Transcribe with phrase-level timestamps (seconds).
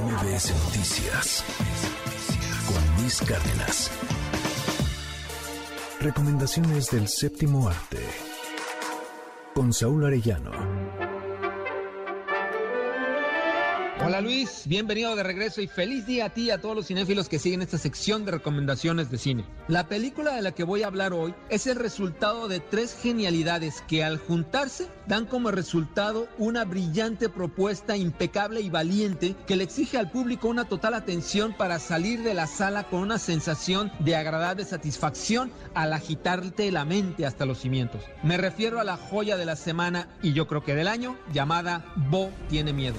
[0.00, 1.44] MBS Noticias
[2.66, 3.90] con Luis Cárdenas.
[6.00, 8.00] Recomendaciones del séptimo arte
[9.54, 10.50] con Saúl Arellano.
[14.06, 17.30] Hola Luis, bienvenido de regreso y feliz día a ti y a todos los cinéfilos
[17.30, 19.46] que siguen esta sección de recomendaciones de cine.
[19.66, 23.82] La película de la que voy a hablar hoy es el resultado de tres genialidades
[23.88, 29.96] que al juntarse dan como resultado una brillante propuesta impecable y valiente que le exige
[29.96, 34.66] al público una total atención para salir de la sala con una sensación de agradable
[34.66, 38.02] satisfacción al agitarte la mente hasta los cimientos.
[38.22, 41.86] Me refiero a la joya de la semana y yo creo que del año llamada
[42.10, 42.96] Bo tiene miedo.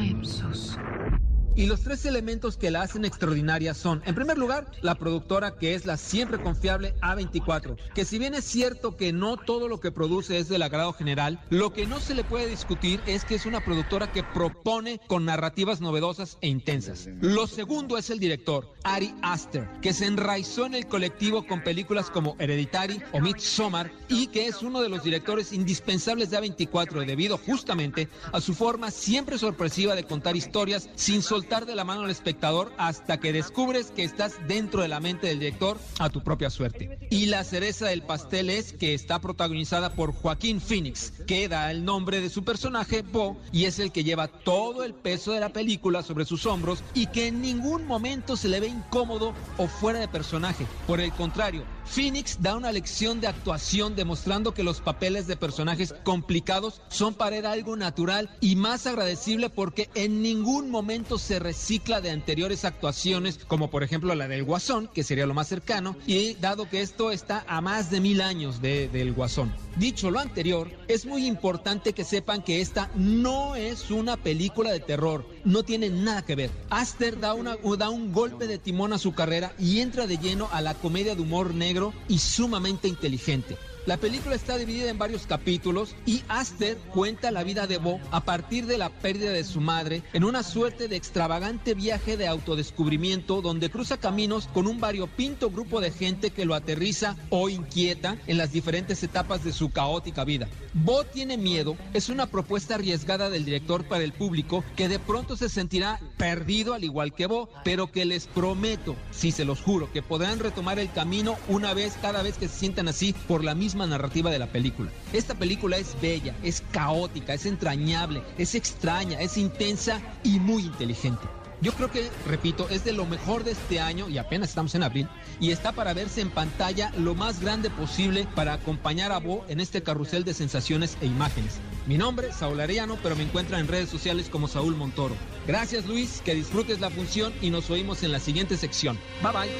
[0.00, 1.19] I am so sorry.
[1.60, 5.74] Y los tres elementos que la hacen extraordinaria son, en primer lugar, la productora que
[5.74, 9.92] es la siempre confiable A24, que si bien es cierto que no todo lo que
[9.92, 13.44] produce es del agrado general, lo que no se le puede discutir es que es
[13.44, 17.10] una productora que propone con narrativas novedosas e intensas.
[17.20, 22.08] Lo segundo es el director, Ari Aster, que se enraizó en el colectivo con películas
[22.08, 27.36] como Hereditary o Midsommar y que es uno de los directores indispensables de A24 debido
[27.36, 32.10] justamente a su forma siempre sorpresiva de contar historias sin soltar de la mano al
[32.10, 36.48] espectador hasta que descubres que estás dentro de la mente del director a tu propia
[36.48, 37.08] suerte.
[37.10, 41.84] Y la cereza del pastel es que está protagonizada por Joaquín Phoenix, que da el
[41.84, 45.48] nombre de su personaje Bo y es el que lleva todo el peso de la
[45.48, 49.98] película sobre sus hombros y que en ningún momento se le ve incómodo o fuera
[49.98, 50.66] de personaje.
[50.86, 55.92] Por el contrario, Phoenix da una lección de actuación demostrando que los papeles de personajes
[56.04, 62.00] complicados son para él algo natural y más agradecible porque en ningún momento se recicla
[62.00, 66.34] de anteriores actuaciones como por ejemplo la del Guasón, que sería lo más cercano, y
[66.34, 69.52] dado que esto está a más de mil años de, del Guasón.
[69.76, 74.78] Dicho lo anterior, es muy importante que sepan que esta no es una película de
[74.78, 76.50] terror, no tiene nada que ver.
[76.70, 77.34] Aster da,
[77.78, 81.16] da un golpe de timón a su carrera y entra de lleno a la comedia
[81.16, 83.56] de humor negro y sumamente inteligente.
[83.86, 88.20] La película está dividida en varios capítulos y Aster cuenta la vida de Bo a
[88.20, 93.40] partir de la pérdida de su madre en una suerte de extravagante viaje de autodescubrimiento
[93.40, 98.36] donde cruza caminos con un variopinto grupo de gente que lo aterriza o inquieta en
[98.36, 100.46] las diferentes etapas de su caótica vida.
[100.74, 105.36] Bo tiene miedo es una propuesta arriesgada del director para el público que de pronto
[105.36, 109.90] se sentirá perdido al igual que Bo, pero que les prometo, si se los juro,
[109.90, 113.54] que podrán retomar el camino una vez cada vez que se sientan así por la
[113.54, 114.90] misma narrativa de la película.
[115.12, 121.26] Esta película es bella, es caótica, es entrañable, es extraña, es intensa y muy inteligente.
[121.62, 124.82] Yo creo que, repito, es de lo mejor de este año y apenas estamos en
[124.82, 125.08] abril
[125.40, 129.60] y está para verse en pantalla lo más grande posible para acompañar a Bo en
[129.60, 131.58] este carrusel de sensaciones e imágenes.
[131.86, 135.14] Mi nombre, Saúl Arellano, pero me encuentran en redes sociales como Saúl Montoro.
[135.46, 138.98] Gracias Luis, que disfrutes la función y nos oímos en la siguiente sección.
[139.22, 139.50] Bye bye.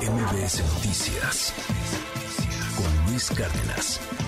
[0.00, 1.54] MBS Noticias
[3.16, 4.25] Luis Cárdenas.